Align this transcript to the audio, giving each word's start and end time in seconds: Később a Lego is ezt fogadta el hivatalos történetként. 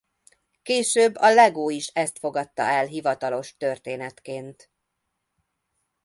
Később 0.61 1.15
a 1.15 1.33
Lego 1.33 1.69
is 1.69 1.87
ezt 1.87 2.19
fogadta 2.19 2.61
el 2.63 2.85
hivatalos 2.85 3.57
történetként. 3.57 4.71